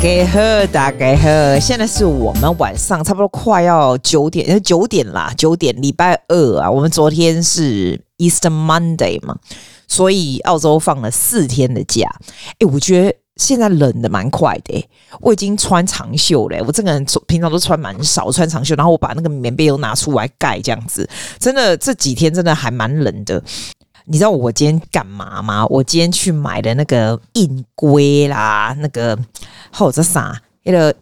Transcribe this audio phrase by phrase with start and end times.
[0.00, 6.70] 给喝，大概喝，现在是我们晚上差不多快要九点，九点啦，九点，礼拜二啊。
[6.70, 9.36] 我们昨天是 Easter Monday 嘛，
[9.86, 12.10] 所以澳洲放了四天的假。
[12.58, 14.88] 哎，我觉得现在冷的蛮快的，
[15.20, 16.62] 我已经穿长袖嘞。
[16.66, 21.06] 我这个人平常都穿蛮少，穿长袖，然后我把那个棉被又拿出来盖，这样子，
[21.38, 23.42] 真的这几天真的还蛮冷的。
[24.06, 25.66] 你知道我今天干嘛吗？
[25.66, 29.18] 我今天去买的那个硬龟啦，那个
[29.72, 30.94] 或者啥，那个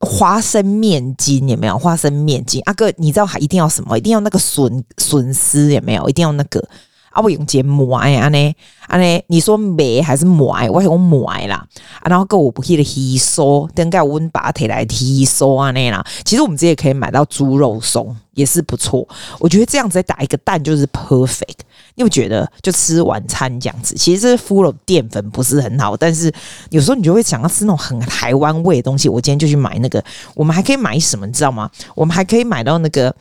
[0.00, 1.78] 花生面筋有没有？
[1.78, 3.96] 花生面筋，阿哥，你知道还一定要什么？
[3.96, 6.08] 一定要那个笋笋丝有没有？
[6.08, 6.68] 一定要那个。
[7.10, 8.54] 啊，我用芥末哎，安尼
[8.86, 10.56] 安尼，你说梅还是末？
[10.70, 11.66] 我用末啦。
[12.00, 16.04] 啊，然后跟我不记得稀疏，等下我把它提来稀疏啊那啦。
[16.24, 19.06] 其实我们这也可以买到猪肉松，也是不错。
[19.40, 21.58] 我觉得这样子再打一个蛋就是 perfect。
[21.96, 26.32] 你会觉得就吃晚餐这样子，其实这 full of 淀粉不是很好，但是
[26.70, 29.08] 有时候你就会想要吃那种很台湾味的东西。
[29.08, 30.02] 我今天就去买那个，
[30.34, 31.26] 我们还可以买什么？
[31.26, 31.68] 你知道吗？
[31.96, 33.12] 我们还可以买到那个。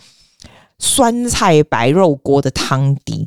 [0.79, 3.25] 酸菜白肉锅的汤底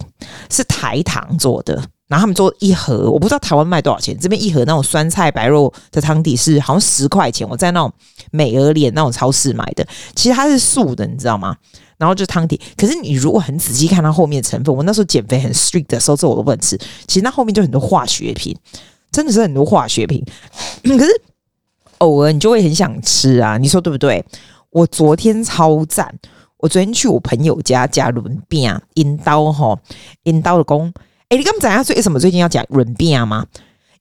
[0.51, 1.75] 是台糖做的，
[2.09, 4.19] 然后他们做一盒，我不知道台湾卖多少钱。
[4.19, 7.93] 这边一盒那种酸菜白肉的汤底是好像十块钱，我在那种
[8.31, 9.87] 美而莲那种超市买的，
[10.17, 11.57] 其实它是素的，你知道吗？
[11.99, 16.77] 然后就汤底，可是你如果很仔细看它后面的成分，我那时候减肥很 strict 的时候，这我都不能吃。
[17.07, 18.57] 其实那后面就很多化学品，
[19.13, 20.25] 真的是很多化学品。
[20.83, 21.23] 可是
[21.99, 24.25] 偶尔你就会很想吃啊，你说对不对？
[24.71, 26.13] 我昨天超赞。
[26.63, 29.77] 我昨天去我朋友家加润饼，引刀哈，
[30.23, 30.93] 引刀的工。
[31.29, 33.45] 哎，你刚刚讲下为什么最近要讲润饼吗？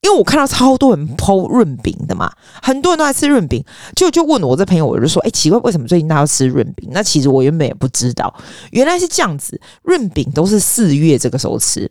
[0.01, 2.31] 因为我看到超多人剖润饼的嘛，
[2.61, 6.87] 很多人都在吃润饼，就就问我这朋友，我就说，哎，奇怪，为什么最近大家要吃润饼？
[6.91, 8.31] 那其实我原本也不知道，
[8.69, 11.89] 原来是这样子，润饼都是四月这个时候吃。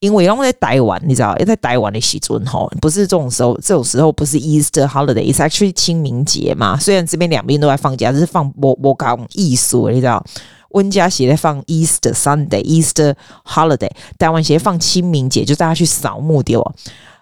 [0.00, 6.78] 因为我在台湾，你知道，在台湾的时阵吼，不是这种时候，这种时候不是 Easter holiday，is actually 清明节嘛。
[6.78, 10.22] 虽然这边两边都在放假，就是放我我讲艺术，你知道，
[10.70, 13.14] 温家协在放 Easter Sunday，Easter
[13.46, 16.74] holiday，台湾协放清明节，就大家去扫墓的哦。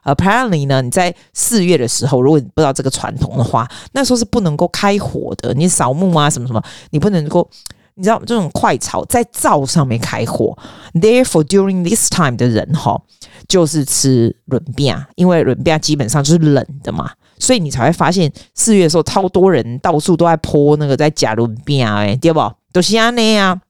[0.02, 6.60] Apparently 呢，你在四月的时候，如果你不知道这个传统的话，那时候是不能够开火的，你扫墓啊什么什么，
[6.90, 7.48] 你不能够。
[7.96, 10.56] 你知道这种快炒在灶上面开火
[10.94, 13.00] ，therefore during this time 的人哈，
[13.48, 22.40] 就是吃润饼，因为润饼基本上就是冷的嘛，所以你才会发现四月的时候超多人到处都在泼那个在夹润饼哎，对不？
[22.72, 23.60] 都是安内啊。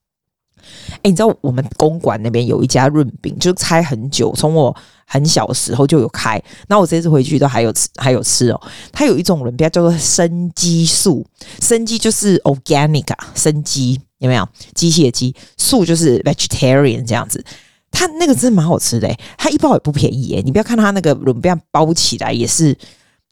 [0.96, 4.74] 哎，你知道我们公馆那边有一家润饼，就开很久，从我
[5.06, 8.60] 很小的时候就有开，那我这次回去都还有吃，还有吃哦。
[8.92, 11.26] 它有一种润饼叫做生鸡素，
[11.60, 14.00] 生鸡就是 organic，生鸡。
[14.18, 15.34] 有没有机械鸡？
[15.58, 17.44] 素就是 vegetarian 这样子，
[17.90, 22.74] 它那个真的蛮好吃的，欸，它一包也不便宜诶，你不要看它那个润饼包起来也是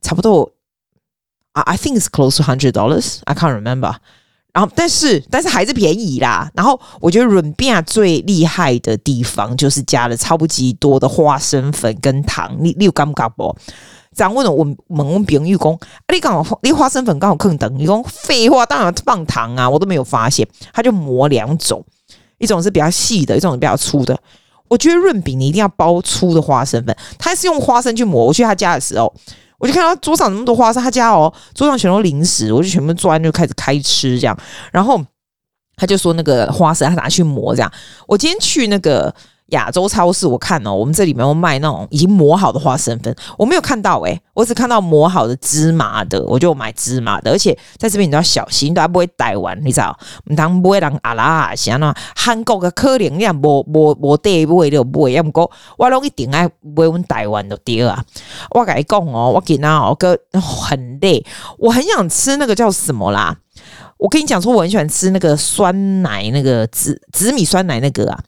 [0.03, 0.53] 差不多
[1.53, 3.21] ，I think it's close to hundred dollars.
[3.25, 3.95] I can't remember.
[4.53, 6.51] 然后但是但是还是便宜啦。
[6.55, 13.57] 然后我觉得润饼最厉害的地方就是加了超级多的花生粉跟糖，你你有感觉不？
[14.15, 15.79] 这样问了我问我们朋友讲，
[16.13, 21.83] 你刚好你花生粉刚好更等，你讲废话，当然放糖啊，我都没有发现，他就磨两种，
[22.37, 24.15] 一种是比较细的，一种是比较粗的。
[24.69, 28.27] 我觉得润饼你一定要包粗的花生粉，他是用花生去磨。
[28.27, 29.11] 我去他家的时候，
[29.63, 34.37] 我就看到桌上那么多花生，他家哦桌上全都零食，我就全部钻就开始开吃这样，
[34.71, 35.03] 然后
[35.77, 37.73] 他就说那个花生他拿去磨这样。
[38.07, 39.15] 我今天去那个。
[39.53, 47.31] 亚洲超市，我看哦，我们这里面有卖那种已经磨好的花生粉，我没有看到诶、我只看到磨好的芝麻的，我就买芝麻的。
[47.31, 49.97] 而且在这边你都要小心，大家不会带完，你知道？
[50.31, 58.05] 唔通不会让阿拉像那韩国的可能一样，无无无带不会就不会，要唔过我拢一定爱不会问带完就对啊。
[58.51, 61.25] 我跟你讲哦，我今天哦个很累，
[61.59, 63.37] 我很想吃那个叫什么啦？
[63.99, 68.19] 我跟你讲说，我很喜欢吃那个酸奶，那个紫紫米酸奶那个啊。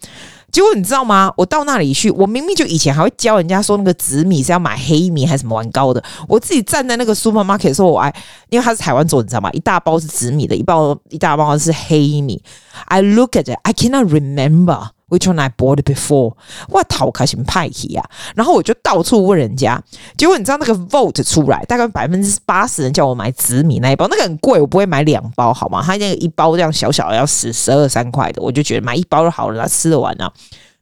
[0.55, 1.33] 结果你知道吗？
[1.37, 6.01] 我到那里去，我明明就以前还会教人家说那个紫米是要买黑米还是什么玩糕的。
[6.29, 8.15] 我自己站在那个 supermarket 说，我哎
[8.51, 9.51] 因为它是台湾做，你知道吗？
[9.51, 12.41] 一大包是紫米的，一包一大包是黑米。
[12.85, 16.35] I look at it, I cannot remember which one I bought before。
[16.69, 18.05] 我讨开心派气啊！
[18.35, 19.81] 然后我就到处问人家。
[20.17, 25.83] 结果你知道那个 vote 出来，大概百分之八十人叫我买紫米那一包，那个很贵，我不会买两包好吗？
[25.83, 30.33] 他那个一包这样小小的要十十二三块的，我就觉得买一包就好了，吃得完啊。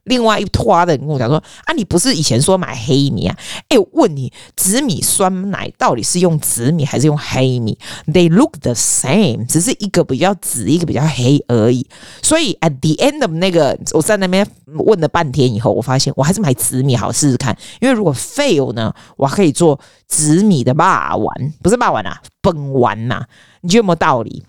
[0.05, 3.37] 另外一拖的人跟我讲说啊，你不是以前说买黑米啊？
[3.69, 7.77] 哎，我问你，紫米酸奶到底是用紫米还是用黑米
[8.07, 11.87] ？They look the same，只是一个比较紫，一个比较黑而已。
[12.21, 17.57] 所以 at the end of 那个，我在那边问了半天以后，我发现我还是买紫米好试试看。
[17.79, 23.23] 因为如果 fail 呢，我可以做紫米的霸丸，不是霸丸啊，崩丸呐。
[23.61, 24.43] 你觉得有没有道理？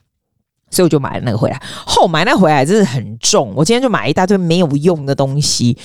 [0.75, 3.55] 所以我就买了那个回来，后买那回来真的很重。
[3.55, 5.79] 我今天就买一大堆没有用的东西。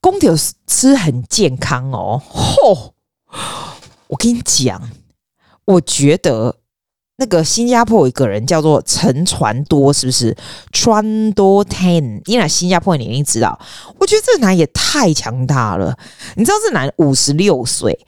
[0.00, 0.36] 公牛
[0.66, 2.92] 吃很健康哦，嚯！
[4.08, 4.90] 我跟你讲，
[5.64, 6.56] 我觉得
[7.16, 10.36] 那个新加坡有一个人叫做陈传多，是不是？
[10.72, 13.58] 传多 Ten，因为新加坡你一定知道。
[13.98, 15.96] 我觉得这男也太强大了。
[16.36, 18.06] 你知道这男五十六岁。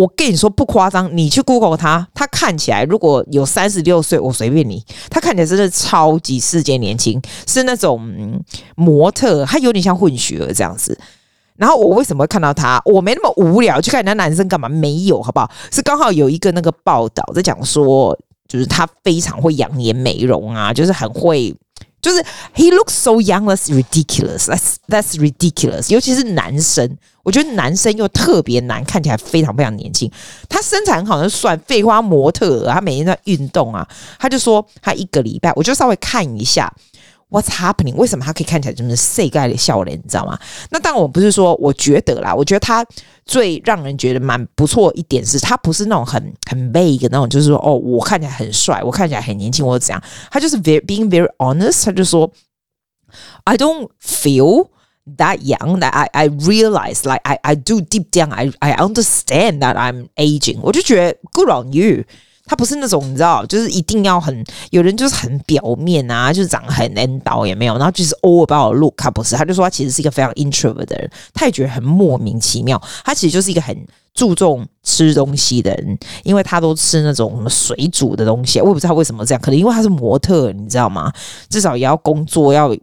[0.00, 8.42] 我跟你说不夸张，你去 Google 他，他看起来如果有三十六岁，我随便你，他看起来真的超级世界年轻，是那种
[8.76, 10.98] 模特，他有点像混血儿这样子。
[11.56, 12.80] 然后我为什么会看到他？
[12.86, 14.70] 我没那么无聊去看人家男生干嘛？
[14.70, 15.50] 没有，好不好？
[15.70, 18.18] 是刚好有一个那个报道在讲说，
[18.48, 21.54] 就是他非常会养颜美容啊，就是很会。
[22.00, 22.24] 就是
[22.54, 24.46] he looks so young, that's ridiculous.
[24.46, 25.92] That's that's ridiculous.
[25.92, 30.10] 尤其是男生，我觉得男生又特别难，看起来非常非常年轻。
[30.48, 33.86] 他身材很好，就算废话模特，他每天在运动啊。
[34.18, 36.72] 他就说他一个礼拜，我就稍微看一下。
[37.29, 37.95] What's happening？
[37.95, 39.97] 为什么他可以看起来这么世界的笑脸？
[39.97, 40.37] 你知道吗？
[40.69, 42.85] 那当然，我不是说我觉得啦，我觉得他
[43.25, 50.01] 最让人觉得蛮不错一点是，他不是那种很很 vague 那种，就是说哦，我看起来很帅，我看起来很年轻，或者怎样。
[50.29, 52.31] 他就是 very being very honest，他就说，
[53.45, 54.67] I don't feel
[55.17, 59.59] that young that I I realize like I I do deep down I I understand
[59.59, 60.59] that I'm aging。
[60.61, 62.03] 我就觉得 good on you。
[62.50, 81.12] 他不是那种你知道，就是一定要很有人就是很表面啊，就是长得很 N 倒也没有，然后就是 all about look，他不是，他就说他其实是一个非常 introvert 的人，他也觉得很莫名其妙，他其实就是一个很注重吃东西的人，因为他都吃那种什么水煮的东西，我也不知道为什么这样，可能因为他是模特，你知道吗？
[81.48, 82.76] 至少也要工作要。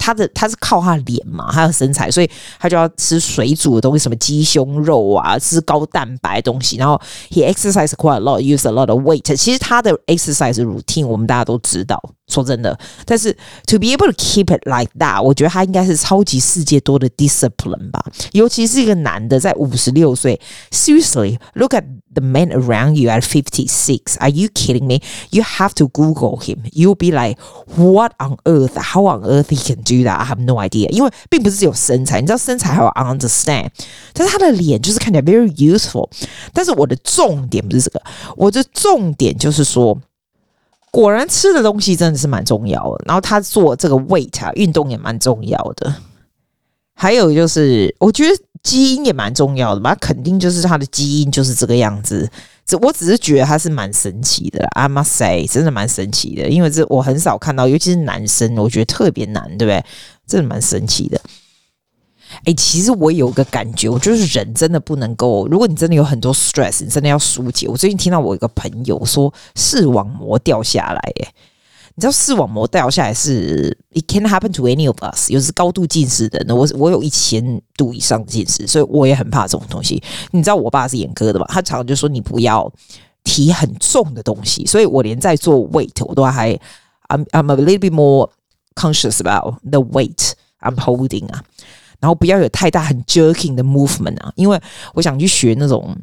[0.00, 6.78] 他的他是靠他脸嘛，他的身材，所以他就要吃水煮的东西，什么鸡胸肉啊，吃高蛋白的东西。
[6.78, 7.00] 然后
[7.30, 9.36] he exercise quite a lot, use a lot of weight。
[9.36, 12.02] 其实他的 exercise routine 我们大家都知道。
[12.29, 13.31] 说真的，但是
[13.67, 18.03] to be able to keep it like that，我觉得他应该是超级世界多的 discipline 吧。
[18.31, 20.39] 尤其是一个男的在五十六岁，
[20.71, 21.83] seriously look at
[22.13, 25.01] the men around you at fifty six。Are you kidding me?
[25.29, 26.63] You have to Google him.
[26.71, 27.37] You'll be like,
[27.75, 28.75] what on earth?
[28.75, 30.19] How on earth he can do that?
[30.19, 30.89] I have no idea。
[30.89, 33.69] 因为并不是只有身材，你知道身材还有 understand，
[34.13, 36.09] 但是他的脸就是看起来 very useful。
[36.51, 38.01] 但是我的重点不是这个，
[38.35, 39.97] 我的重点就是说。
[40.90, 45.94] 果然吃的东西真的是蛮重要的，然后他做这个 weight 啊，运动也蛮重要的。
[46.94, 52.28] 还有就是，我觉得基因也蛮重要的吧，肯定就是他的基因就是这个样子。
[52.66, 59.84] 这我只是觉得他是蛮神奇的，I must say，真的蛮神奇的，因为这我很少看到，尤其是男生，我觉得特别难，对不对？
[60.26, 61.20] 真的蛮神奇的。
[62.44, 65.46] 哎、其实我有个感觉，我就是人真的不能够。
[65.48, 67.68] 如果你真的有很多 stress，你真的要疏解。
[67.68, 71.32] 我最近听到我一个朋友说视网膜掉下来，哎，
[71.94, 80.02] 你知道视网膜掉下来是 it can happen to any of us，有时高度近视的人，我我有一千度以上的近视，所以我也很怕这种东西。
[80.30, 81.46] 你知道我爸是眼科的嘛？
[81.48, 82.72] 他常常就说你不要
[83.24, 86.52] 提很重的东西，所以我连在做 weight 我都还
[87.08, 88.30] I'm I'm a little bit more
[88.74, 91.42] conscious about the weight I'm holding 啊。
[92.00, 94.60] 然后不要有太大很 jerking 的 movement 啊，因为
[94.94, 95.96] 我想去学那种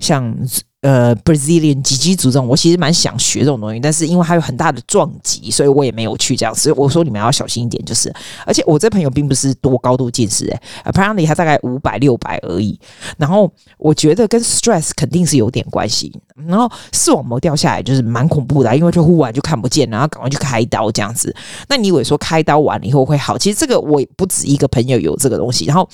[0.00, 0.36] 像
[0.80, 6.54] 呃 Brazilian 击击组这种，我其实蛮想学这种东西，但是因为它有很大的撞击，所以我也没有去这样。
[6.54, 8.14] 所以我说你们要小心一点，就是
[8.46, 12.78] 而且我这朋友并不是多高度近视诶，apparently 他大概五百六百而已。
[13.16, 16.12] 然后我觉得跟 stress 肯定是有点关系。
[16.46, 21.34] 然后视网膜掉下来就是蛮恐怖的，因为就忽然就看不见，然后赶快去开刀这样子。
[21.68, 23.36] 那你以为说开刀完了以后会好？
[23.36, 25.64] 其实这个我不止一个朋友有这个东西。
[25.64, 25.88] 然后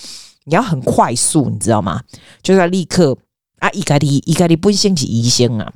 [0.45, 2.03] 你要很快速，你知道吗？
[2.43, 3.17] 就是要立刻。
[3.65, 5.73] 啊，伊家己伊家己本身是医生啊，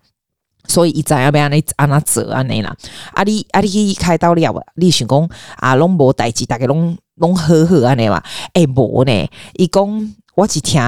[0.67, 2.77] 所以伊知影要安尼安那做安尼啦。
[3.15, 8.23] 啊你，啊你去开刀了，你想讲啊，拢无代志，大家拢拢好好安尼嘛？
[8.53, 9.31] 诶、无呢。
[9.55, 10.79] 伊讲我只听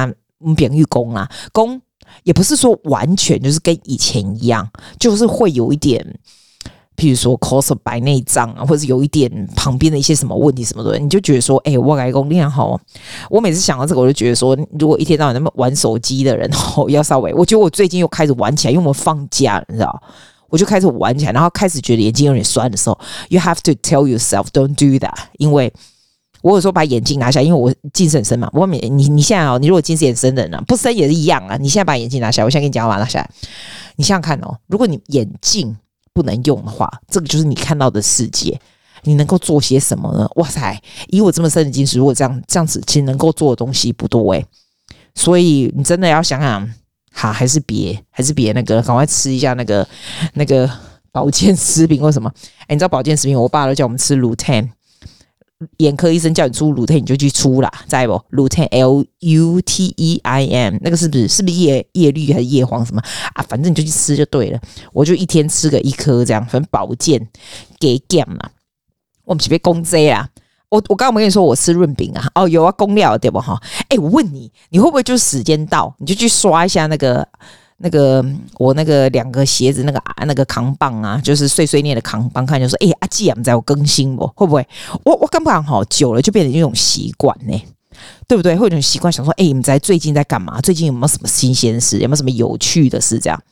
[0.54, 1.80] 朋友讲啦，讲
[2.24, 6.04] 也不是说完全就是跟以前一样，就是会有一点。
[7.00, 12.78] 譬如说 cause 白内障啊，或者有一点旁边的一些什么问题什么的，你就觉得说，哎、欸，我改功练好。
[13.30, 20.02] 我每次想到这个，我就觉得说，如果一天到晚那么玩手机的人，哦， 要稍微，我觉得我最近又开始玩起来，因为我们放假，你知道，
[20.50, 22.98] 我就开始玩起来，然后开始觉得眼睛有点酸的时候
[23.30, 25.72] ，you have to tell yourself don't do that，因为
[26.42, 28.50] 我有时候把眼镜拿下，因为我近视很深嘛。
[28.52, 31.56] 我你你你现在哦，你如果近视眼深的人啊，不深也是一样啊。
[31.56, 33.30] 你现在把眼镜拿下，我现在跟你讲，我把它拿下来。
[33.96, 35.76] 你想想看哦，如果你眼镜
[36.20, 38.60] 不能用的话，这个就是你看到的世界。
[39.04, 40.28] 你能够做些什么呢？
[40.34, 44.44] 哇塞，以我这么深的近视，如果这样这样子，其实能够做的东西不多诶。
[45.14, 46.70] 所以你真的要想想，
[47.10, 49.88] 好还是别还是别那个，赶快吃一下那个
[50.34, 50.70] 那个
[51.10, 51.98] 保健食品。
[51.98, 52.30] 或什么？
[52.66, 54.70] 哎，你知道保健食品，我爸都叫我们吃乳肽。
[55.78, 63.02] 眼科医生叫你出乳肽你就去出啦，在不乳肽 L U T E I M，那个是不是是不是叶叶绿还是叶黄什么
[63.34, 63.44] 啊？
[63.48, 64.60] 反正你就去吃就对了。
[64.92, 67.28] 我就一天吃个一颗这样，反正保健
[67.78, 68.38] 给减嘛。
[69.24, 70.28] 我们这边公贼啊！
[70.70, 72.30] 我我刚刚没跟你说我吃润饼啊？
[72.34, 73.60] 哦，有啊，公料对不哈？
[73.88, 77.26] 哎，我问你，你会不会就是时间到你就去刷一下那个
[77.82, 78.24] 那个
[78.58, 81.18] 我那个两个鞋子那个啊那个扛棒啊？
[81.24, 84.26] 就是碎碎念的扛棒，看就说哎，阿季啊，你在我更新不？
[84.36, 84.66] 会不会？
[85.04, 87.58] 我我刚刚好久了就变成一种习惯呢，
[88.28, 88.54] 对不对？
[88.54, 90.60] 会有一种习惯想说，哎，你们在最近在干嘛？
[90.60, 91.98] 最近有没有什么新鲜事？
[91.98, 93.18] 有没有什么有趣的事？
[93.18, 93.42] 这样。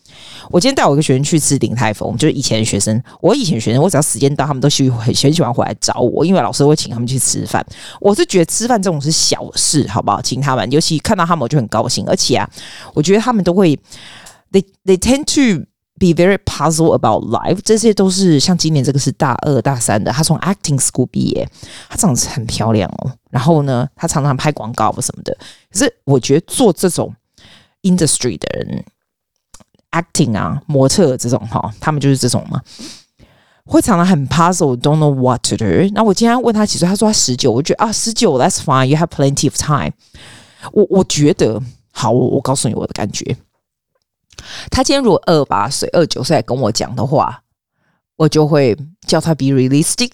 [0.51, 3.03] 我今天带我一个学生去吃鼎泰丰，就是以前的学生。
[3.21, 7.65] 我以前学生，我只要时间到，他们都喜很很喜欢回来找我，因为老师会请他们去吃饭。
[8.01, 10.23] 我是觉得吃饭这种是小事，好不好？
[10.23, 12.07] 请他们，尤其看到他们我就很高兴。
[12.07, 12.49] 而且啊，
[12.95, 13.79] 我觉得他们都会
[14.51, 15.65] ，they they tend to
[15.99, 17.59] be very puzzled about life。
[17.63, 21.47] 这些都是像今年这个是大二大三的，他从 acting school 毕业，
[21.91, 23.13] 他长得很漂亮哦。
[23.31, 25.37] 然后呢，他常常拍广告什么的。
[25.71, 27.15] 可是我觉得做这种
[27.83, 28.85] industry 的人。
[29.93, 32.61] Acting 啊，模特这种哈，他们就是这种嘛，
[33.65, 35.65] 会常常很 puzzle，don't know what to do。
[35.93, 39.93] 那我今天问他几岁，他说他十九，我觉得啊，十九，that's fine，you have plenty of time。
[40.73, 41.61] 我我觉得
[41.93, 43.37] 好，我我告诉你我的感觉，
[44.71, 47.43] 他今天如果二八岁、二九岁来跟我讲的话，
[48.17, 48.77] 我就会
[49.07, 50.13] 叫他 be realistic。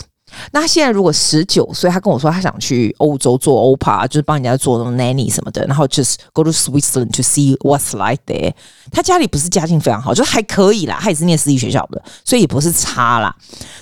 [0.53, 8.53] 那他现在如果十九岁，他跟我说他想去欧洲做欧帕，就是帮人家做那种 nanny 什么的，然后 just go to Switzerland to see what's like there。
[8.93, 13.35] 他家里不是家境非常好，就是还可以啦，他也是念私立学校的，所以也不是差啦。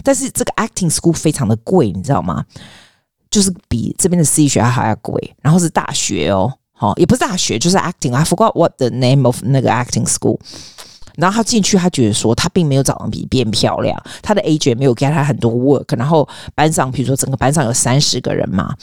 [0.02, 2.44] 但是这个 acting school 非常的贵，你知道吗？
[3.30, 8.14] 就是比这边的私立学校还要贵，然后是大学哦，好，也不是大学，就是 acting。
[8.14, 10.38] I forgot what the name of 那个 acting school。
[11.16, 15.96] 然后他进去，他觉得说他并没有长得比别人漂亮，他的 agent 没有给他很多 work。
[15.96, 18.74] 然后班上，比如说整个班上有三十个人嘛，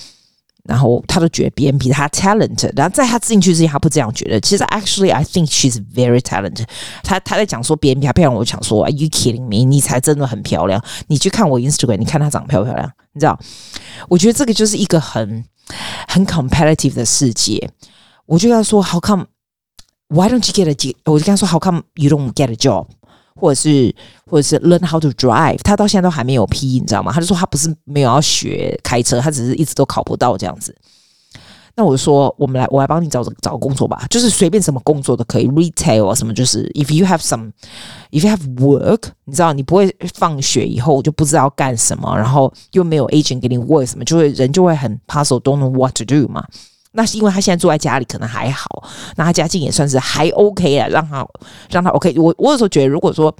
[0.63, 2.71] 然后他都觉得别人比他 talent。
[2.75, 4.39] 然后在他进去之前，他不这样觉得。
[4.41, 6.65] 其实 actually I think she's very talented。
[7.03, 9.65] 他他在讲说别人比他漂亮，我想说 Are you kidding me？
[9.65, 10.83] 你才真的很漂亮。
[11.07, 12.91] 你去看我 Instagram，你看她长得漂不漂亮？
[13.13, 13.39] 你知道？
[14.07, 15.43] 我觉得这个就是一个很
[16.07, 17.71] 很 competitive 的世界。
[18.27, 19.25] 我就要说，How come？
[20.09, 20.95] Why don't you get a job？
[21.05, 22.87] 我就跟他说，How come you don't get a job？
[23.35, 25.59] 或者是，或者是 learn how to drive？
[25.63, 27.11] 他到现在都还没有批，你知道吗？
[27.13, 30.75] 他就说他不是没有要学开车，他只是一直都考不到这样子。
[31.75, 45.93] 那我就说，我们来，我来帮你找找工作吧，就是随便什么工作都可以，retail 啊什么，就是 if you have some，if you have work，你知道，你不会放学以后就不知道要干什么，然后又没有 agent 给你 work 什么，就会人就会很 puzzle，don't know what
[45.95, 46.45] to do 嘛。
[46.91, 48.83] 那是因为他现在住在家里，可能还好。
[49.15, 51.25] 那他家境也算是还 OK 啊，让他
[51.69, 52.13] 让他 OK。
[52.17, 53.33] 我我有时候觉得，如果说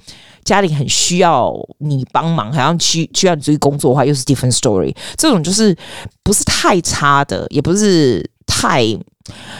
[0.44, 4.94] 家里很需要你帮忙，好像需需要你出去工作的话，又是 different story。
[5.16, 5.76] 这种就是
[6.22, 8.96] 不是太差的，也不是太，你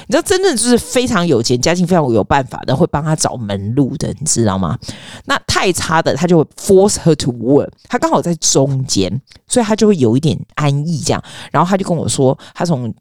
[0.09, 4.79] 知道，真正就是非常有钱，家境非常有办法的，会帮他找门路的，你知道吗？
[5.25, 7.69] 那太差的，他就 force her to work。
[7.89, 11.23] 他刚好在中间，所以他就会有一点安逸这样。
[11.51, 12.93] 然后他就跟我说，他从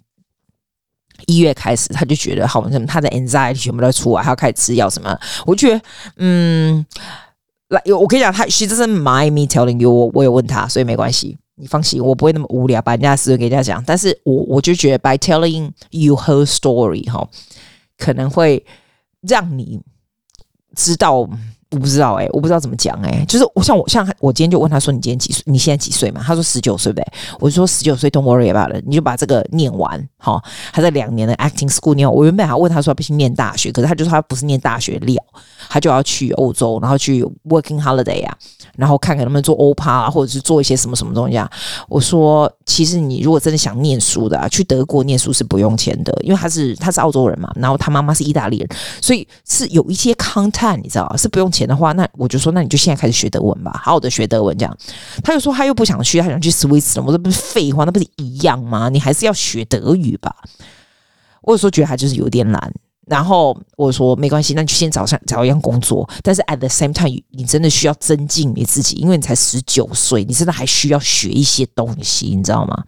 [1.27, 5.17] 一月开始，他就觉得好什么，他的 anxiety 全部都出来，他要开始吃药什么。
[5.45, 5.81] 我觉得，
[6.17, 6.85] 嗯，
[7.69, 13.83] 来，我跟你讲他，she doesn't mind me telling you，我我有问他，所以没关系，你放心，我不会那么无聊把人家事给人家讲。
[13.85, 17.27] 但是我我就觉得，by telling you her story，哈，
[17.97, 18.65] 可能会
[19.21, 19.81] 让你
[20.75, 21.29] 知道。
[21.71, 25.43] 我不知道哎、我不知道怎么讲哎、就是我像我像我今天就问他说，你今天几岁？
[25.45, 26.19] 你现在几岁嘛？
[26.25, 27.05] 他说十九岁，呗？
[27.39, 30.41] 我就说十九岁，Don't worry about it，你就把这个念完，好，
[30.73, 32.11] 他在两年的 acting school 念。
[32.11, 35.23] 我原本还问他说不去念大学，可是他就说他不是念大学料，
[35.69, 38.35] 他就要去欧洲，然后去 working holiday 啊，
[38.75, 41.47] 然后看看能不能做欧趴啊，或者是做一些什么什么东西啊。
[41.87, 48.67] 我说，其实你如果真的想念书的，啊，去德国念书是不用钱的，因为他是他是澳洲人嘛，然后他妈妈是意大利人，
[48.99, 51.47] 所以是有一些 content 你知道是不用。
[51.59, 54.57] 钱的话，那我就说，那你就现在开始学德文吧，好好的学德文。
[54.57, 54.77] 这样，
[55.23, 57.01] 他就说他又不想去，他想去 switch。
[57.01, 58.89] 我说不是废话，那不是一样吗？
[58.89, 60.33] 你还是要学德语吧。
[61.41, 62.73] 我有时候觉得他就是有点懒。
[63.07, 66.07] 然后我说没关系，那你就先找上找一样工作。
[66.21, 72.83] 但是 at the same time，你真的需要增进你自己，因为你才十九岁，你真的还需要学一些东西，你知道吗？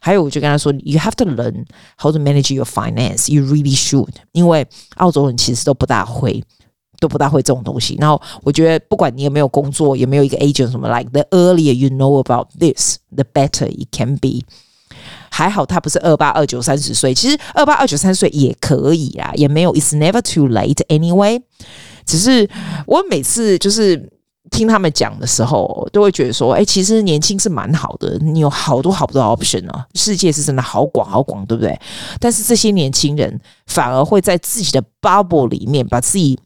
[0.00, 1.64] 还有，我就跟他说，You have to learn
[1.96, 3.32] how to manage your finance.
[3.32, 4.66] You really should，因为
[4.96, 6.42] 澳洲人其实都不大会，
[7.02, 7.98] 都不大会这种东西。
[8.00, 14.44] 然后我觉得，不管你有没有工作，有没有一个 agent 什么，like the earlier you know about this, the better it can be。
[15.30, 21.42] 还好他不是二八二九三十岁，其实二八二九三十岁也可以啊，也没有，It's never too late anyway。
[22.06, 22.48] 只是
[22.86, 24.10] 我每次就是。
[24.50, 31.74] 听他们讲的时候，都会觉得说：“哎，其实年轻是蛮好的，你有好多好多 option 啊，世界是真的好广好广，对不对？”
[32.20, 36.38] 但是这些年轻人反而会在自己的 bubble 里面，把自己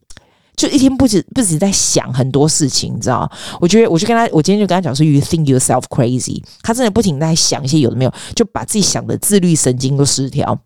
[0.57, 3.31] 就一天不止不止在想很多事情，你知道？
[3.61, 10.59] 我觉得，我就跟他，我今天就跟他讲说：“You think yourself crazy？” 他真的不停在想一些有的没有，就把自己想的自律神经都失调，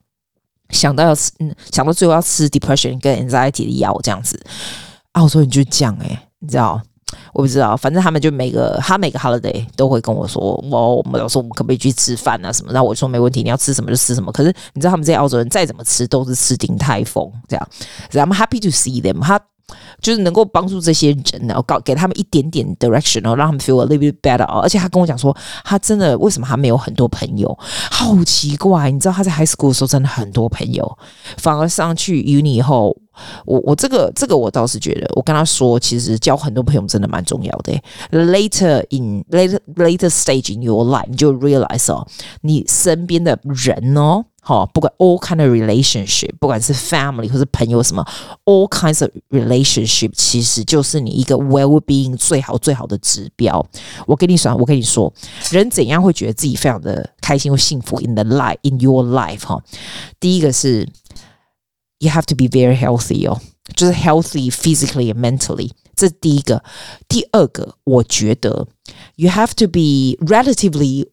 [0.70, 4.42] 想到要吃，嗯，想到最后要吃 depression 跟 anxiety 的药这样子。
[5.12, 6.82] 啊，我说你就讲哎，你知道？
[7.34, 12.72] 我不知道，反正他们就每个他每个 holiday 都会跟我说，我我们老师我们可不可以去吃饭啊什么？
[12.72, 14.32] 然后我说没问题，你要吃什么就吃什么。
[14.32, 17.70] 可是你知道他们这些澳洲人再怎么吃都是吃鼎泰丰这样。
[18.14, 19.38] I'm happy to see them，他
[20.02, 24.44] 就是能够帮助这些人，然后搞给他们一点点 direction，然后让他们 feel a little bit better。
[24.46, 27.58] 而且他跟我讲说，他真的为什么他没有很多朋友？
[27.90, 30.98] 好奇怪，你知道他在 high school 的时候真的很多朋友，
[31.38, 32.98] 反而上去 uni 以后。
[33.46, 37.74] 我我这个这个我倒是觉得，我跟他说，其实交很多朋友真的蛮重要的。
[38.10, 42.08] Later in later later stage in your life，你就 realize 哦，
[42.40, 48.07] 你身边的人哦，好，不管 all kind of relationship，不管是 family 或是朋友什么，
[48.45, 53.65] all kinds of relationship，其实就是你一个 well-being 最好最好的指标。
[54.07, 55.13] 我跟你说，我跟你说，
[55.51, 58.01] 人怎样会觉得自己非常的开心或幸福？
[58.01, 59.63] In the life in your life，哈，
[60.21, 60.89] 第一个是。
[61.99, 63.41] You have to be very healthy 哦，
[63.75, 66.63] 就是 healthy physically and mentally，这是第一个。
[67.09, 68.69] 第二个，我觉得
[69.15, 71.07] you have to be relatively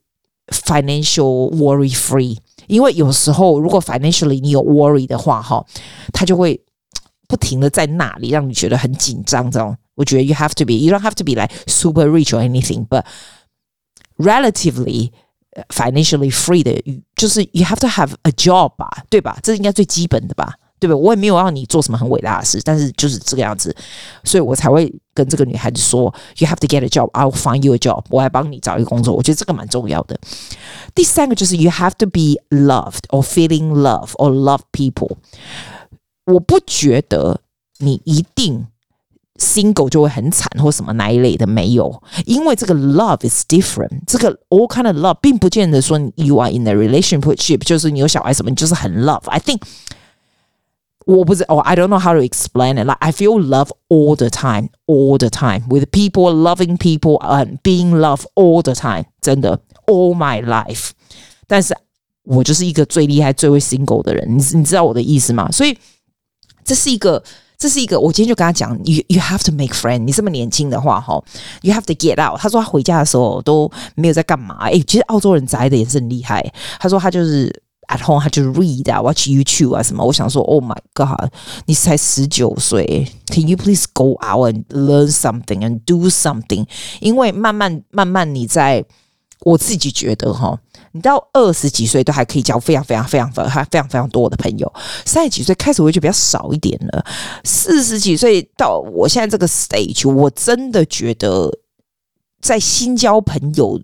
[0.47, 2.38] financial worry free，
[2.68, 5.64] 因为有时候如果 financially 你有 worry 的话，哈，
[6.12, 6.60] 他就会
[7.26, 9.50] 不停的在那里让你觉得很紧张。
[9.50, 13.04] 这种，我觉得 you have to be，you don't have to be like super rich or anything，but
[14.16, 15.10] relatively
[15.68, 16.82] financially free 的，
[17.16, 19.38] 就是 you have to have a job 吧，对吧？
[19.42, 20.54] 这应该最基本的吧。
[20.80, 20.94] 对吧？
[20.94, 23.74] 我也没有让你做什么很伟大的事，但是就是这个样子，
[24.22, 27.10] 所以我才会跟这个女孩子说：“You have to get a job.
[27.12, 29.14] I'll find you a job.” 我来帮你找一个工作。
[29.14, 30.18] 我觉得这个蛮重要的。
[30.94, 35.16] 第三个就是 “You have to be loved or feeling love or love people.”
[36.26, 37.40] 我不觉得
[37.78, 38.66] 你一定
[39.36, 44.00] single 就会很惨或什么那一类的，没有，因为这个 love is different。
[44.06, 49.28] 这个 all kind of love 并不见得说 you are in a relationship，就是你有小孩什么，你就是很 love。
[49.28, 49.60] I think。
[51.08, 52.86] 我不知道，哦，I don't know how to explain it.
[52.86, 57.58] Like I feel love all the time, all the time with people, loving people and
[57.62, 59.06] being loved all the time.
[59.19, 60.91] 真的，all my life。
[61.45, 61.75] 但是
[62.23, 65.51] 我就是一个最厉害、最会 single 的人，你你知道我的意思吗？
[65.51, 65.77] 所以
[66.63, 67.21] 这是一个，
[67.58, 67.99] 这是一个。
[67.99, 69.97] 我今天就跟他讲，you you have to make friend。
[69.97, 71.21] 你这么年轻的话，哈，
[71.63, 72.39] you have to get out。
[72.39, 74.69] 他说他回家的时候都没有在干嘛。
[74.69, 76.41] 诶，其实澳洲人宅的也是很厉害。
[76.79, 77.62] 他说他就是。
[77.88, 80.05] At home，他就 read 啊，watch YouTube 啊什么。
[80.05, 81.31] 我想说，Oh my God，
[81.64, 86.66] 你才十九岁，Can you please go out and learn something and do something？
[87.01, 88.85] 因为慢慢慢慢，你在
[89.40, 90.61] 我自己觉得哈，
[90.92, 94.70] 你到二十几岁都还可以交非常非常非常非常非常非常多的朋友。
[95.07, 97.03] 三十几岁开始我就比较少一点了。
[97.44, 101.51] 四十几岁到我现在这个 stage，我真的觉得
[102.42, 103.81] 在新交朋友。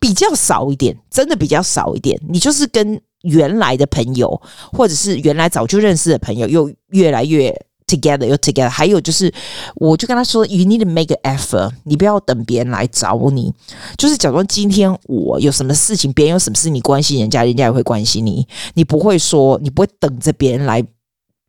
[0.00, 2.20] 比较少一点，真的比较少一点。
[2.28, 4.40] 你就是跟原来的朋友，
[4.72, 7.50] 或者是原来早就认识的朋友，又越来越
[7.86, 8.68] together，又 together。
[8.68, 9.32] 还有就是，
[9.76, 13.52] 我就跟他说，you need to make an effort，你不要等别人来找你。
[13.96, 18.46] 就是假如今天我有什么事情，别人有什么事，你关心人家，人家也会关心你。
[18.74, 20.84] 你不会说，你不会等着别人来。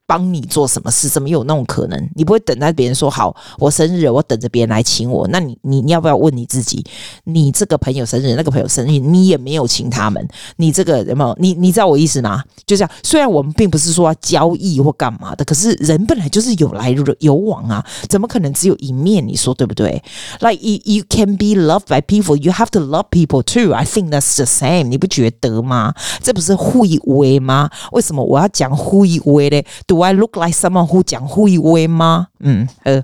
[0.09, 1.07] 帮你做什么事？
[1.07, 2.09] 怎么有那种可能？
[2.15, 5.27] 你不会等待别人说好，我生日，我等着别人来请我。
[5.27, 6.83] 那你，你，你要不要问你自己？
[7.25, 10.27] 你这个朋友生日，那个朋友生日，你也没有请他们。
[10.57, 11.37] 你这个有没有？
[11.39, 12.43] 你你知道我意思吗？
[12.65, 12.89] 就这样。
[13.03, 19.27] 虽然我们并不是说交易或干嘛的，可是人本来就是有来有往啊，怎么可能只有一面？
[19.27, 20.01] 你说对不对
[20.39, 23.73] ？Like you, can be loved by people, you have to love people too.
[23.73, 24.85] I think that's the same.
[24.85, 25.93] 你不觉得吗？
[26.23, 27.69] 这不是互以为吗？
[27.91, 29.61] 为什么我要讲互以为呢
[29.99, 32.27] ？Do I look like someone who 讲互以为吗？
[32.39, 33.03] 嗯呃，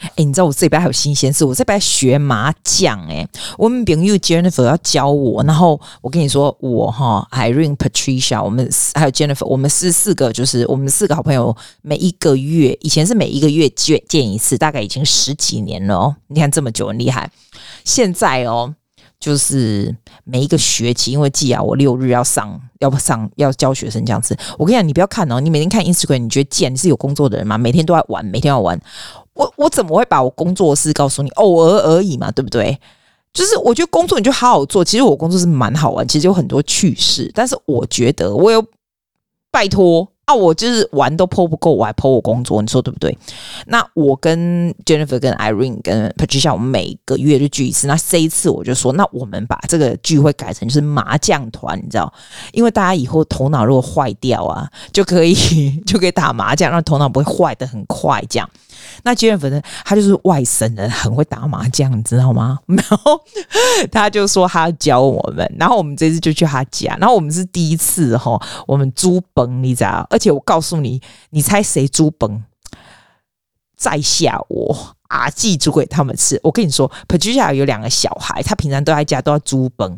[0.00, 17.30] 哎、欸，你知道我这边还有新鲜事，我这边学麻将哎、我们朋友 Jennifer 要教我，然后我跟你说，我哈 Irene Patricia，我们还有 Jennifer，我们是四个，就是我们四个好朋友，每一个月以前是每一个月见见一次，大概已经十几年了哦，你看这么久很厉害，
[17.84, 18.74] 现在哦。
[19.20, 24.36] 就是每一个学期，因为季啊，我六日要上，要不上要教学生这样子。
[24.58, 26.72] 我跟你讲，你不要看哦，你每天看 Instagram，你觉得贱？
[26.72, 27.58] 你是有工作的人吗？
[27.58, 28.80] 每天都在玩，每天要玩。
[29.34, 31.28] 我我怎么会把我工作的事告诉你？
[31.32, 32.80] 偶尔而已嘛，对不对？
[33.32, 34.82] 就是我觉得工作你就好好做。
[34.82, 37.30] 其实我工作是蛮好玩，其实有很多趣事。
[37.34, 38.64] 但是我觉得我有
[39.50, 40.08] 拜托。
[40.30, 43.18] 那我就是玩都 po 不够，我还 po 我工作，你说对不对？
[43.66, 47.88] 那我跟 Jennifer、跟 Irene、跟 Patricia，我们每个月就聚一次。
[47.88, 52.12] 那这一次我就说，那我们把这个聚会改成就是麻将团，你知道？
[52.52, 55.34] 因为大家以后头脑如果坏掉啊，就可以
[55.84, 58.48] 就可以打麻将，让头脑不会坏的很快，这样。
[59.02, 59.60] 那杰瑞粉呢？
[59.84, 62.58] 他就是外省人，很会打麻将，你知道吗？
[62.66, 63.20] 然后
[63.90, 70.06] 他就说他教我们，然后我们这次就去他家，然后我们是第一次哈，我们租崩，你知道？
[70.10, 72.42] 而且我告诉你，你猜谁租崩？
[73.76, 74.96] 在下我。
[75.10, 76.38] 阿季煮给他们吃。
[76.42, 79.90] 我跟你说，Patricia 有两个小孩，他平常都在家都要煮饭。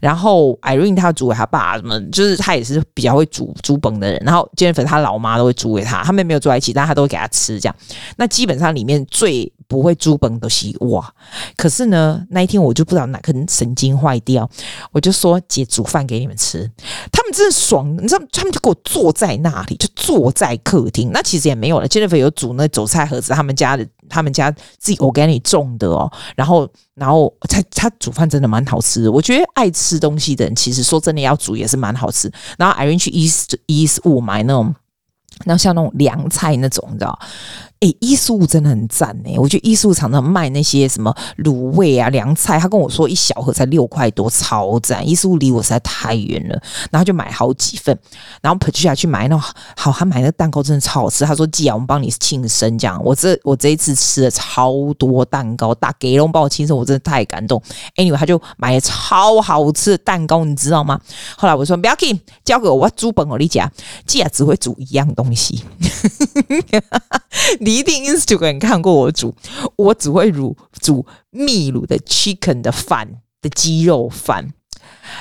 [0.00, 4.22] 然后 Irene 他煮给他爸什么，就是他也是比较会煮煮崩的人。
[4.24, 7.76] 然后 Jennifer 他老妈都会煮给他，他们没有住在一起，但他都会给他吃这样。
[8.16, 11.12] 那基本上里面最不会煮崩的是哇。
[11.56, 14.48] 可是呢，那一天我就不知道哪根神经坏掉，
[14.92, 16.70] 我就说姐煮饭给你们吃。
[17.10, 21.10] 他们真的爽，你知道，他们就给我坐在那里，就坐在客厅。
[21.12, 23.84] 那其实也没有了，Jennifer 有煮那韭菜盒子，他们家的。
[24.12, 29.10] 他们家自己 organic 种的哦，然后，然后他他煮饭真的蛮好吃的。
[29.10, 32.30] 我觉得爱吃东西的人，其实说真的要煮也是蛮好吃。
[32.58, 34.74] 然后 Irene 去 east east 五买那种，
[35.46, 37.18] 那像那种凉菜那种，你知道。
[37.82, 45.06] 哎，伊素真的很赞诶，我觉得伊素常常卖那些什么卤味啊、凉菜，他跟我说一小盒才六块多，超赞。
[45.06, 47.98] 伊素离我实在太远了，然后就买好几份，
[48.40, 49.40] 然后跑去下去买那种
[49.76, 51.24] 好，他买那个蛋糕真的超好吃。
[51.24, 57.60] 他说：“季啊，我们帮你庆生，这样。”我这我这一次吃了超多蛋糕，大给龙帮我庆生，我真的太感动。
[57.96, 61.00] Anyway，他就买了超好吃的蛋糕，你知道吗？
[61.36, 63.68] 后来我说：“不要紧，交给我，我煮本我你讲，
[64.06, 65.64] 季啊只会煮一样东西。”
[67.58, 67.71] 你。
[67.76, 69.34] 一定 Instagram 看过我煮，
[69.76, 74.52] 我只会煮煮秘鲁的 chicken 的饭的鸡肉饭，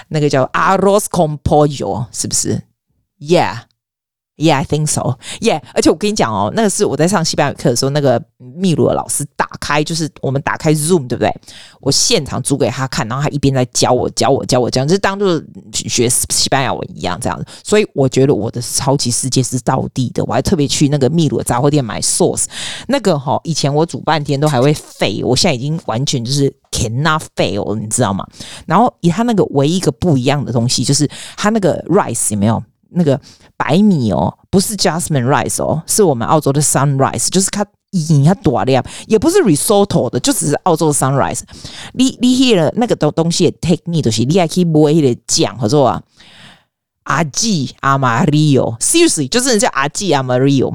[0.10, 2.64] 那个叫 arroz con pollo，是不是
[3.20, 3.71] ？Yeah。
[4.42, 5.20] Yeah, I think so.
[5.40, 11.32] Yeah，而且我跟你讲哦，那个是我在上西班牙语课的时候，那个秘鲁的老师打开，就是我们打开 Zoom，对不对？
[11.80, 15.40] 我现场煮给他看，然后他一边在教我、教我、教我，这样就是当做
[15.74, 17.46] 学西班牙文一样这样子。
[17.64, 20.24] 所以我觉得我的超级世界是到地的。
[20.26, 22.46] 我还特别去那个秘鲁的杂货店买 sauce，
[22.88, 28.26] 那个哈、以前我煮半天都还会废，我现在已经完全就是 cannot fail，你知道吗？
[28.66, 32.64] 然后以他那个唯一一个不一样的东西，就是他那个 rice 有没有？
[32.92, 33.20] 那个
[33.58, 41.42] 白米哦，不是 Jasmine rice 哦，是我们澳洲的 Sunrise，就是它一它多亮，也不是 risotto 的，就只是澳洲的 Sunrise。
[41.94, 46.02] 你你 hear 那个东东西的 technique 就是你还可以摸一点酱，合作啊，
[47.04, 50.72] 阿基阿玛利奥，seriously 就是人家阿基阿玛利奥。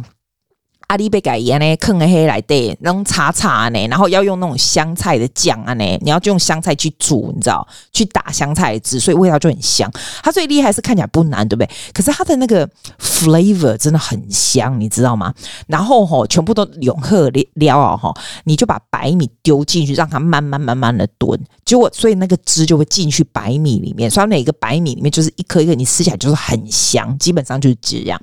[0.88, 9.90] 阿里贝改盐呢，坑黑来对，然后叉叉呢，然后要用那种香菜的酱啊呢，你要就用香菜去煮，你知道，去打香菜汁，所以味道就很香。
[10.22, 11.68] 它最厉害是看起来不难，对不对？
[11.92, 12.68] 可是它的那个
[13.00, 15.34] flavor 真的很香，你知道吗？
[15.66, 28.20] 然后吼，全部都永贺料啊吼，你就把白米丢进去，让它慢慢慢慢的炖，结果所以那个汁就会进去白米里面，所以每个白米里面就是一颗一颗，你吃起来就是很香，基本上就是这样。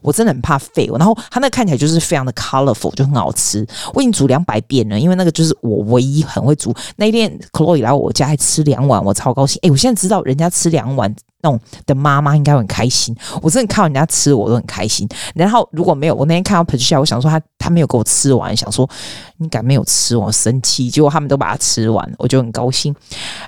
[0.00, 2.05] 我真的很怕废，然后它那看起来就是。
[2.06, 6.74] 非常的 colorful 就很好吃，我已经煮两百遍了，因为那个就是我唯一很会煮。
[6.96, 9.58] 那一天 Chloe 来我家还吃两碗，我超高兴。
[9.62, 11.14] 哎，我现在知道人家吃两碗。
[11.46, 15.08] 那种的妈妈应该很开心，我真的看到人家吃我都很开心。
[15.34, 18.88] 然后如果没有，我那天看到 Patricia，我想说他他没有给我吃完，想说
[19.36, 20.90] 你敢没有吃我生气。
[20.90, 22.92] 结果他们都把它吃完，我就很高兴。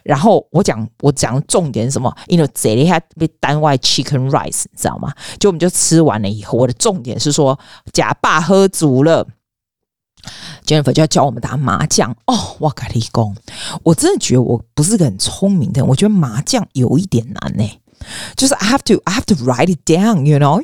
[0.05, 2.15] 然后我讲我讲重点是什么？
[2.29, 5.13] 因为这里还被单外 chicken rice，你知道吗？
[5.41, 7.59] 就我们就吃完了以后，我的重点是说
[7.93, 9.27] 假爸喝足了。
[10.67, 13.37] Jennifer 就要教我们打麻将哦，我跟你讲，
[13.85, 17.65] 我真的觉得我不是个很聪明的人，我觉得麻将有一点难呢、
[18.37, 20.63] 就是 I have to I have to write it down，you know？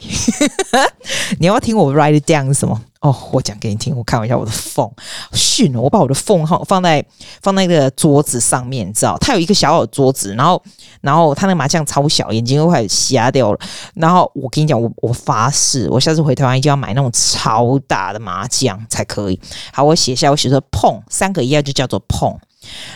[1.38, 2.80] 你要要听我 write it down 是什么？
[3.00, 3.94] 哦、我讲给你听。
[3.94, 4.90] 我看一下我的 phone，
[5.32, 7.04] 逊，我把我的 phone 号放在
[7.42, 9.18] 放在那个桌子上面，你知道？
[9.18, 10.62] 它有一个小小的桌子，然后
[11.02, 13.58] 然后它那个麻将超小，眼睛都快瞎掉了。
[13.94, 19.38] 然后我跟你讲，我我发誓，我下次回台湾一定要买那种超大的麻将才可以。
[19.70, 22.34] 好，我写下，我写说碰三个一样就叫做碰，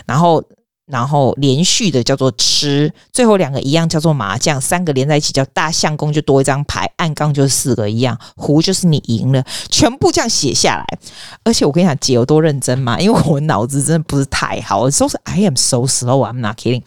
[0.06, 0.42] 然后。
[0.88, 10.98] 然后连续的叫做吃，最后两个一样叫做麻将，三个连在一起叫大相公，就多一张牌，暗杠就是四个一样，胡就是你赢了，全部这样写下来。
[11.44, 12.98] 而且我跟你讲，姐有多认真嘛？
[12.98, 16.82] 因为我脑子真的不是太好，so I am so slow, I'm not kidding。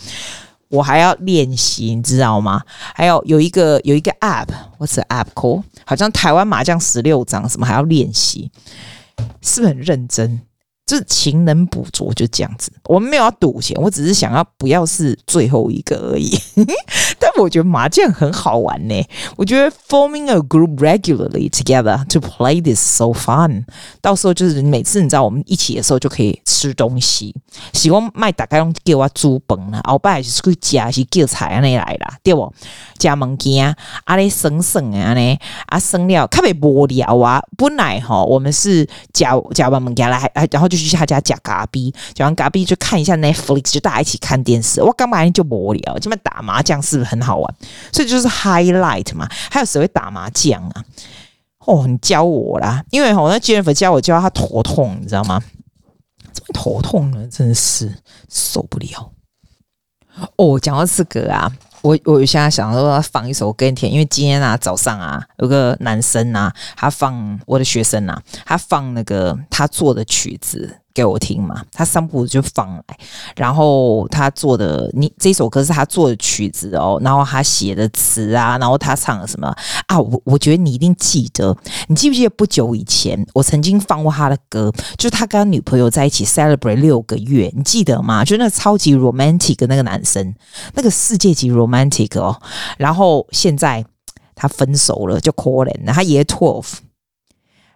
[0.69, 2.63] 我还要练习，你知道吗？
[2.95, 5.61] 还有有一个有一个 app，what's the app call？
[5.85, 8.49] 好像台湾麻将十六张，什么还要练习，
[9.41, 10.41] 是不是很认真？
[10.97, 12.71] 是勤能补拙，就这样子。
[12.85, 16.37] 我们没有要赌钱，我只是想要不要是最后一个而已。
[17.17, 19.03] 但我觉得麻将很好玩呢。
[19.37, 23.63] 我觉得 forming a group regularly together to play this so fun。
[24.01, 27.33] 到时候就是每次你知道我们一起的时候就可以吃东西。
[27.73, 32.53] 喜欢卖大概用叫我煮饭啦，后摆是去夹是叫菜安尼来啦，对不？
[32.97, 33.73] 加物件
[34.03, 37.41] 啊，咧省省啊呢啊省了，特别无聊啊。
[37.57, 40.80] 本来哈，我们是夹夹完物件来，然后就。
[40.87, 44.81] 去他家讲咖啡，讲完咖啡就看一下 Netflix，就大家一起看电视。
[44.81, 47.55] 我干嘛就无聊，这边打麻将是不是很好玩？
[47.91, 49.27] 所以就是 highlight 嘛。
[49.49, 50.83] 还有谁会打麻将啊？
[51.65, 55.41] 哦，你教我啦，因为我那 Jennifer 教我教他头痛，你知道吗？
[56.31, 57.27] 怎么头痛呢？
[57.27, 57.93] 真是
[58.29, 59.11] 受不了。
[60.37, 61.51] 哦，讲到这个啊。
[61.81, 70.80] 我我现在想说要放一首歌给你听，因为今天啊早上啊有个男生啊，他放我的学生啊，他放那个他做的曲子。
[70.93, 72.83] 给我听嘛，他三步就放来，
[73.35, 79.47] 然后他做的你这首歌是他做的曲子哦，然后他写的词啊，然后他唱了什么
[79.87, 79.99] 啊？
[79.99, 81.55] 我我觉得你一定记得，
[81.87, 88.25] 你记不记得不久以前我曾经放过他的歌，就他跟他女朋友在一起 celebrate 六个月，你记得吗？
[88.25, 90.33] 就那个超级 romantic 的那个男生，
[90.73, 92.41] 那个世界级 romantic 哦，
[92.77, 93.85] 然后现在
[94.35, 96.67] 他分手了，就可怜了，他也 twelve，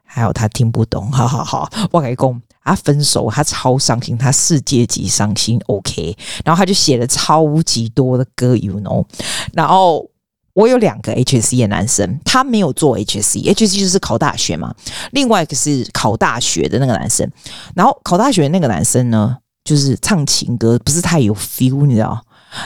[0.04, 2.42] 还有他听不懂，好好好，我给你讲。
[2.66, 5.58] 他分手，他超伤心，他世界级伤心。
[5.68, 9.06] OK，然后他就写了超级多的歌，you know。
[9.54, 10.10] 然后
[10.54, 14.74] 我有两个 HSC 的男生，他没有做 HSC，HSC 就是考大学嘛。
[15.12, 17.30] 另外一个是考大学的那个男生，
[17.76, 22.20] 然后考大学的那个男生呢，就是唱情歌不是太有 feel，你知道。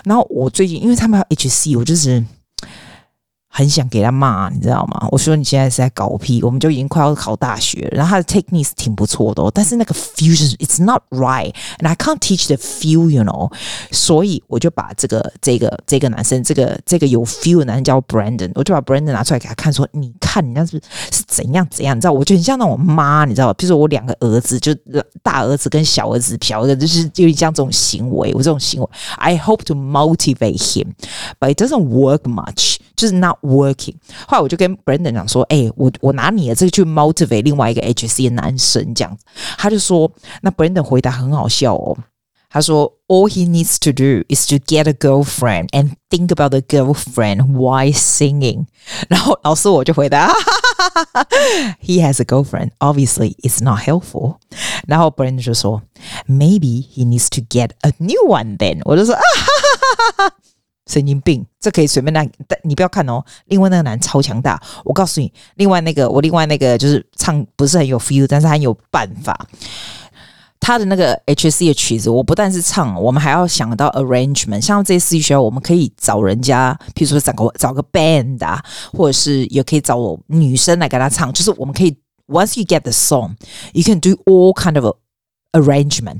[0.06, 2.24] 然后我最近因为他们要 HSC，我就是。
[3.60, 5.06] 很想给他骂，你知道吗？
[5.12, 7.98] 我说你现在是在搞屁，我们就已经快要考大学了。
[7.98, 13.52] 然后他的 technique 挺不错的哦，但是那个 fusion it's not right，and I can't teach the feel，you know。
[13.92, 22.14] 所以我就把这个这个这个男生，这个这个有 feel 的男生叫 Brandon，我就把 Brandon 拿出来给他看，说你看你那是是怎样怎样，你知道？
[22.14, 23.54] 我就很像那种妈，你知道吧？
[23.58, 24.74] 比如说我两个儿子，就
[25.22, 32.78] 大儿子跟小儿子嫖的，就是有点像这种行为，我这种行为，I hope to motivate him，but it doesn't work much。
[32.99, 33.95] 就是 not working。
[34.27, 39.25] 后来我就跟 Brandon 讲说：“哎、欸，我我拿你的这个去 motivate 另外一个 HSC 的男生，这样子。”
[39.59, 40.11] 他就说：“
[40.43, 41.97] 那 Brandon 回答很好笑哦。
[42.51, 47.93] 他说：‘All he needs to do is to get a girlfriend and think about the girlfriend while
[47.93, 48.67] singing。’
[49.09, 50.35] 然后老师我就回答哈
[50.79, 51.27] 哈哈哈：‘
[51.83, 52.71] He has a girlfriend.
[52.79, 54.37] Obviously, it's not helpful。’
[54.87, 55.83] 然后 Brandon 就说：‘
[56.29, 60.35] Maybe he needs to get a new one then。’我就说：‘啊哈哈哈哈！’
[60.90, 63.24] 神经病，这可以随便来，但你不要看哦。
[63.46, 69.48] 另外那个男超强大，我告诉你，另外那个我另外那个就是唱不是很有 feel，但是很有办法。
[70.60, 74.60] 他的那个 H C 的曲子，我不但是唱，我们还要想到 arrangement。
[74.60, 81.32] 像这些私立学校，我们可以找人家，譬如说找个找个 band 啊，或者是也可以找我女生来给他唱。
[81.32, 81.96] 就是我们可以
[82.28, 84.96] once you get the song，you can do all kind of
[85.54, 86.20] arrangement。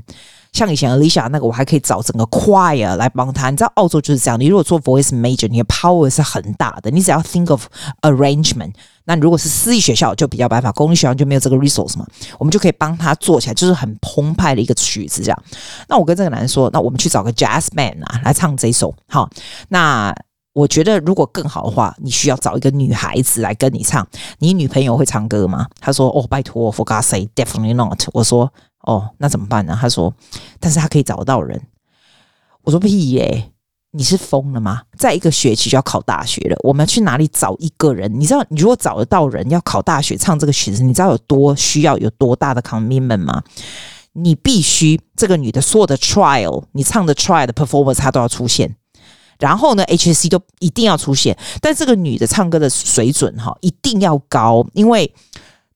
[0.52, 3.50] 像以前 Alicia 那个，我还可以找整个 choir 来帮他。
[3.50, 6.90] 你知道澳洲就是这样，你如果做 voice major，你的 power 是很大的。
[6.90, 7.66] 你只要 think of
[8.02, 8.72] arrangement，
[9.04, 12.04] 那如果是私立学校就比较办法，公立学校就没有这个 resource 嘛。
[12.38, 15.42] 我们就可以帮他做起来，就是很澎湃的一个曲子这样。
[15.88, 18.92] 那我跟这个男人说，那我们去找个 jazz man 啊来唱这首。
[19.08, 19.30] 好，
[19.68, 20.12] 那
[20.52, 24.04] 我觉得如果更好的话，你需要找一个女孩子来跟你唱。
[24.40, 25.66] 你女朋友会唱歌吗？
[25.78, 28.02] 他说：哦，拜托，for God's sake，definitely not。
[28.12, 28.52] 我说。
[28.90, 29.78] 哦，那怎么办呢？
[29.80, 30.12] 他说，
[30.58, 31.62] 但是他可以找得到人。
[32.62, 33.52] 我说屁耶，
[33.92, 34.82] 你是疯了吗？
[34.98, 38.12] 再一个学期就要考大学了，我们要去哪里找一个人？
[38.18, 43.44] 你知道，你如果找得到人要考大学唱这个曲子，你知道有多需要有多大的 commitment 吗？
[44.14, 48.74] 你必须这个女的所有的 trial，你唱的 trial 的 performance，她都要出现。
[49.38, 55.14] 然后呢，HSC 都一定要出现，但这个女的唱歌的水准哈一定要高，因为。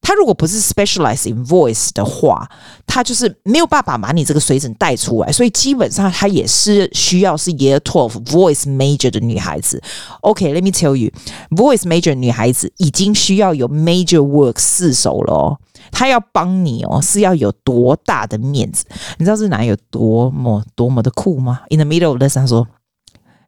[0.04, 2.50] 他如果不是 specialize in voice 的话，
[2.88, 9.84] 他就是没有办法把你这个水准带出来，所以基本上他也是需要是 year twelve voice major 的女孩子。
[10.22, 15.60] OK，let、okay, me tell you，voice major 女孩子已经需要有 major work 四首了哦，
[15.92, 18.86] 他要帮你哦，是要有多大的面子？
[19.18, 21.64] 你知道这男有多么多么的酷吗？
[21.70, 22.66] In the middle of this，他说，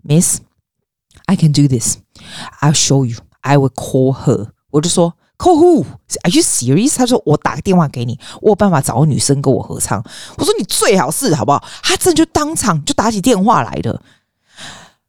[0.03, 4.49] Miss，I can do this，I'll show you，I will call her。
[4.71, 5.13] 我就说。
[5.37, 5.85] 客户
[6.22, 6.96] ，Are you serious？
[6.96, 10.03] 他说我打个电话给你，我有办法找个女生跟我合唱。
[10.38, 11.62] 我说你最好是好不好？
[11.83, 13.92] 他真的就当场就打起电话来的，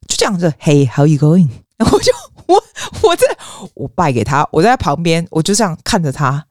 [0.08, 0.54] 就这样子。
[0.62, 1.48] Hey，how you going？
[1.78, 2.12] 然 后我就
[2.48, 2.63] 我
[3.04, 3.26] 我在
[3.74, 6.46] 我拜给他，我在他旁边，我就这样看着他。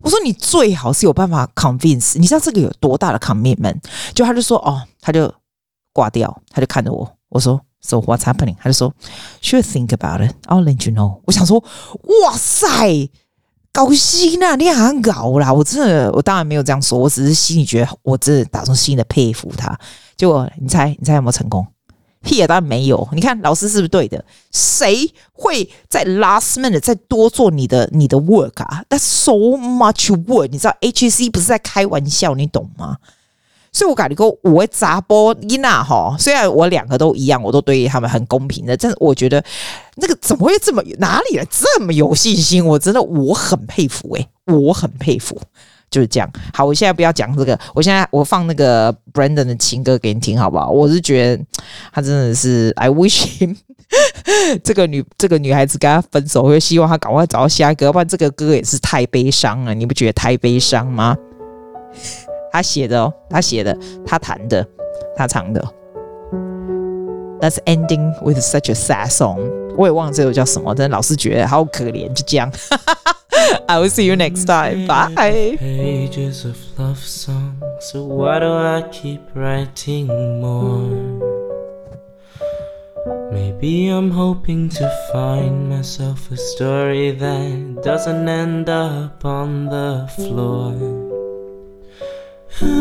[0.00, 2.18] 我说你最好是有办法 convince。
[2.18, 3.80] 你知道这个有多大的 commitment？
[4.14, 5.32] 就他就说哦，他就
[5.92, 7.16] 挂掉，他就看着我。
[7.30, 7.60] 我说。
[7.80, 8.56] So what's happening？
[8.60, 8.94] 他就说
[9.40, 10.34] ，Should think about it.
[10.46, 11.20] I'll let you know。
[11.26, 11.62] 我想说，
[12.24, 13.08] 哇塞，
[13.72, 14.56] 高兴啊！
[14.56, 15.52] 你很搞啦！
[15.52, 19.78] 我真的，我当然没有这样说，我只是心里觉得，我真的打从心里的佩服他。
[20.16, 21.66] 结果你猜，你猜有没有成功？
[22.20, 23.08] 屁啊，当然没有。
[23.12, 24.24] 你看老师是不是对的？
[24.52, 30.48] 谁会在 last minute 再多做你的你的 work 啊？That's so much work。
[30.48, 32.96] 你知道 H C 不是在开玩笑，你懂吗？
[33.72, 39.42] 所以我感觉我会砸波伊娜哈，虽然我两个都一样，我都对他们很公平的，但是我觉得
[39.96, 42.64] 那个怎么会这么哪里来这么有信心？
[42.64, 45.40] 我真的我很佩服诶、我很佩服，
[45.90, 46.30] 就是这样。
[46.52, 50.70] 好，我现在不要讲这个，我现在我放那个 Brandon 的情歌给你听，好不好？
[50.70, 51.44] 我是觉得
[51.92, 53.56] 他真的是，I wish him
[54.64, 61.16] 这个女这个女孩子跟他分手，我就希望他赶快找到下一个，要不然这个歌也是太悲伤了，你不觉得太悲伤吗？
[62.51, 64.65] 他写的哦，他写的，他弹的，
[65.15, 65.63] 他唱的。
[67.39, 69.39] That's ending with such a sad song。
[69.75, 72.51] 我也忘了这首叫什么，但老是觉得好可怜，就这样。
[73.67, 74.87] I will see you next time.
[74.87, 75.57] Bye.
[75.57, 80.07] Pages of love songs, so why do I keep writing
[80.39, 80.89] more?
[83.31, 90.73] Maybe I'm hoping to find myself a story that doesn't end up on the floor.
[92.60, 92.74] You're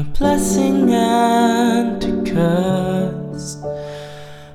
[0.00, 3.56] a blessing and a curse.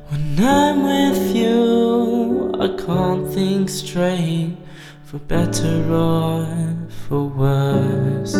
[0.07, 4.57] When I'm with you, I can't think straight,
[5.03, 6.47] for better or
[7.07, 8.33] for worse.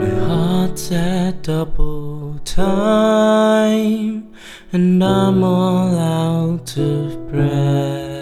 [0.00, 4.32] My heart's at double time,
[4.72, 8.13] and I'm all out of breath.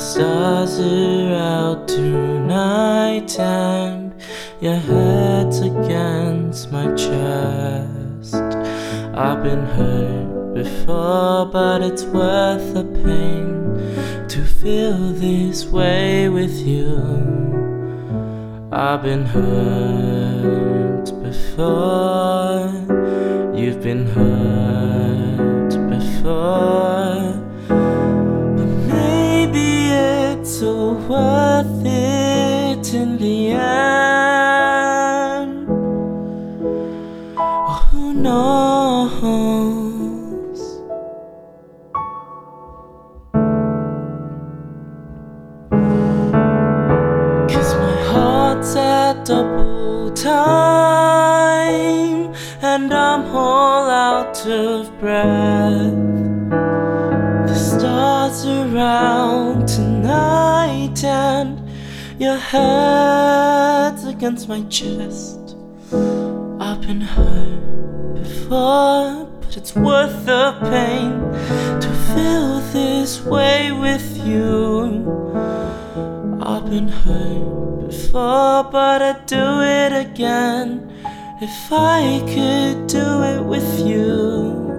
[0.00, 4.14] Stars are out tonight and
[4.58, 8.34] your head's against my chest.
[9.14, 16.96] I've been hurt before, but it's worth the pain to feel this way with you.
[18.72, 22.72] I've been hurt before,
[23.54, 27.29] you've been hurt before.
[30.60, 33.60] So worth it in the end.
[37.38, 39.10] Oh, who knows?
[47.50, 50.74] Cause my heart's at double time,
[52.60, 56.29] and I'm all out of breath.
[58.00, 61.60] Stars around tonight and
[62.18, 65.54] your head's against my chest.
[66.58, 71.12] I've been hurt before, but it's worth the pain
[71.82, 75.04] to feel this way with you.
[76.40, 80.90] I've been hurt before, but I'd do it again
[81.42, 84.69] if I could do it with you.